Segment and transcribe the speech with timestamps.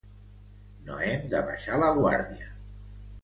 [0.87, 2.51] No hem de baixar la guàrdia.